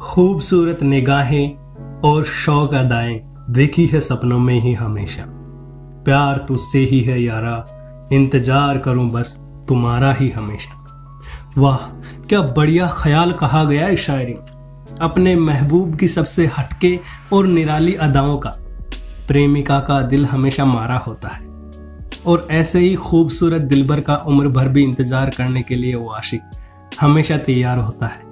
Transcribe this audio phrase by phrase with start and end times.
[0.00, 5.24] खूबसूरत निगाहें और शौक अदाएँ देखी है सपनों में ही हमेशा।
[6.04, 9.36] प्यार तुझसे ही है यारा, इंतज़ार करूँ बस
[9.68, 10.76] तुम्हारा ही हमेशा।
[11.58, 11.76] वाह,
[12.28, 14.34] क्या बढ़िया ख्याल कहा गया है शायरी।
[15.00, 16.98] अपने महबूब की सबसे हटके
[17.32, 18.54] और निराली अदाओं का,
[19.28, 21.46] प्रेमिका का दिल हमेशा मारा होता है।
[22.26, 26.40] और ऐसे ही खूबसूरत दिलबर का उम्र भर भी इंतज़ार करने के लिए वो आशिक
[27.00, 28.27] हमेशा तैयार होता है।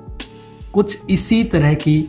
[0.76, 2.08] कुछ इसी तरह की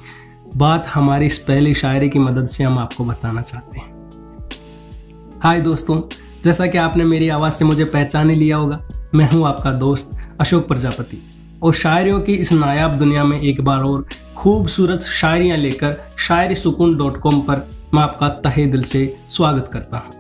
[0.58, 6.02] बात हमारी इस पहली शायरी की मदद से हम आपको बताना चाहते हैं। हाय दोस्तों,
[6.44, 8.80] जैसा कि आपने मेरी आवाज़ से मुझे पहचान ही लिया होगा,
[9.16, 11.22] मैं हूँ आपका दोस्त अशोक प्रजापति।
[11.64, 16.98] और शायरियों की इस नायाब दुनिया में एक बार और खूबसूरत शायरियाँ लेकर शायरी सुकून
[16.98, 20.12] डॉट कॉम पर मैं आपका तहे दिल से स्वागत करता हूँ।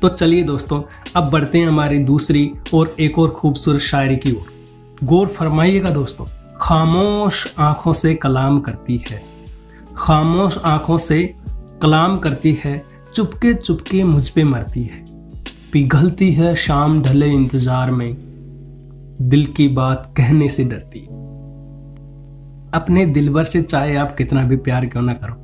[0.00, 0.82] तो चलिए दोस्तों,
[1.16, 4.52] अब बढ़ते हैं हमारी दूसरी और एक और खूबसूरत शायरी की ओर।
[5.04, 6.26] गौर फरमाइएगा दोस्तों।
[6.62, 9.20] खामोश आँखों से कलाम करती है।
[9.96, 11.22] खामोश आँखों से
[11.82, 15.04] कलाम करती है, चुपके चुपके मुझ पे मरती है।
[15.72, 18.14] पिघलती है शाम ढले इंतज़ार में,
[19.22, 21.00] दिल की बात कहने से डरती।
[22.74, 25.34] अपने दिलबर से चाहे आप कितना भी प्यार क्यों ना करो,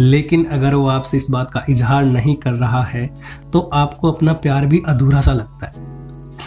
[0.00, 3.08] लेकिन अगर वो आपसे इस बात का इजहार नहीं कर रहा है
[3.52, 5.86] तो आपको अपना प्यार भी अधूरा सा लगता है।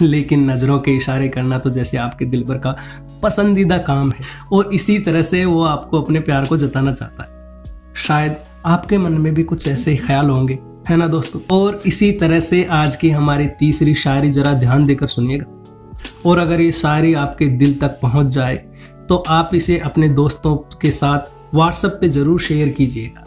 [0.01, 2.75] लेकिन नज़रों के इशारे करना तो जैसे आपके दिल भर का
[3.23, 7.39] पसंदीदा काम है। और इसी तरह से वो आपको अपने प्यार को जताना चाहता है।
[7.97, 11.41] शायद आपके मन में भी कुछ ऐसे ख्याल होंगे, है ना दोस्तों?
[11.51, 15.45] और इसी तरह से आज की हमारी तीसरी शायरी जरा ध्यान देकर सुनिएगा।
[16.25, 18.55] और अगर ये शायरी आपके दिल तक पहुँच जाए
[19.09, 23.23] तो आप इसे अपने दोस्तों के साथ व्हाट्सएप पे ज़रूर शेयर कीजिएगा।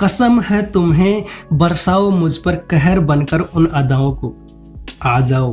[0.00, 4.34] कसम है तुम्हें, बरसाओ मुझ पर कहर बनकर उन अदाओं को।
[5.02, 5.52] आ जाओ।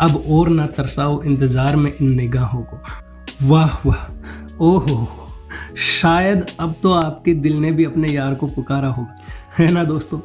[0.00, 5.06] अब और ना तरसाओ इंतज़ार में इन निगाहों को। वाह वाह। ओहो।
[5.78, 9.14] शायद अब तो आपके दिल ने भी अपने यार को पुकारा होगा
[9.58, 10.20] है ना दोस्तों?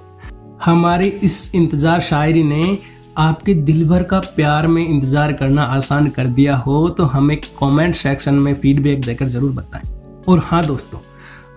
[0.66, 2.78] हमारी इस इंतज़ार शायरी ने
[3.18, 7.96] आपके दिल भर का प्यार में इंतज़ार करना आसान कर दिया हो तो हमें कमेंट
[7.96, 11.00] सेक्शन में फीडबैक देकर ज़रूर बताएँ। और हाँ दोस्तों,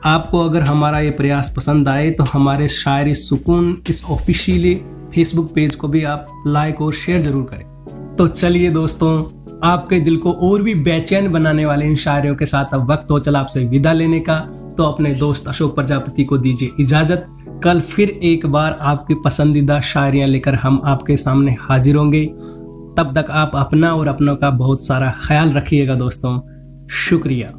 [0.05, 4.75] आपको अगर हमारा ये प्रयास पसंद आए तो हमारे शायरी सुकून इस ऑफिशियली
[5.15, 7.72] फेसबुक पेज को भी आप लाइक और शेयर ज़रूर करें।
[8.23, 9.25] तो चलिए दोस्तों,
[9.65, 13.19] आपके दिल को और भी बेचैन बनाने वाले इन शायरियों के साथ अब वक्त हो
[13.19, 14.39] चला आपसे विदा लेने का।
[14.79, 17.27] तो अपने दोस्त अशोक प्रजापति को दीजिए इजाज़त।
[17.65, 22.27] कल फिर एक बार आपकी पसंदीदा शायरियाँ लेकर हम आपके सामने हाजिर होंगे।
[22.99, 26.41] तब तक आप अपना और अपनों का बहुत सारा ख्याल रखिएगा दोस्तों।
[26.89, 27.53] शुक्रिया।